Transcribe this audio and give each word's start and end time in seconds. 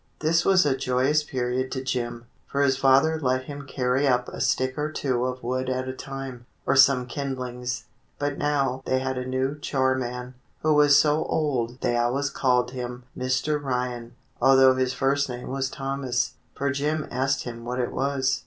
This 0.17 0.43
was 0.43 0.65
a 0.65 0.75
joyous 0.75 1.23
period 1.23 1.71
to 1.73 1.83
Jim, 1.83 2.25
for 2.47 2.63
his 2.63 2.75
father 2.75 3.19
let 3.21 3.43
him 3.43 3.67
carry 3.67 4.07
up 4.07 4.27
a 4.29 4.41
stick 4.41 4.75
or 4.75 4.91
two 4.91 5.25
of 5.25 5.43
wood 5.43 5.69
at 5.69 5.87
a 5.87 5.93
time, 5.93 6.47
or 6.65 6.75
some 6.75 7.05
kindlings. 7.05 7.83
But 8.17 8.39
now 8.39 8.81
they 8.85 8.97
had 8.97 9.19
a 9.19 9.27
new 9.27 9.59
chore 9.59 9.93
man, 9.93 10.33
who 10.63 10.73
was 10.73 10.97
so 10.97 11.25
old 11.25 11.81
they 11.81 11.95
always 11.97 12.31
called 12.31 12.71
him 12.71 13.03
"Mr. 13.15 13.61
Ryan," 13.61 14.15
although 14.41 14.73
his 14.73 14.91
first 14.95 15.29
name 15.29 15.49
was 15.49 15.69
Thomas, 15.69 16.33
for 16.55 16.71
Jim 16.71 17.07
asked 17.11 17.43
him 17.43 17.63
what 17.63 17.77
it 17.79 17.91
was. 17.91 18.39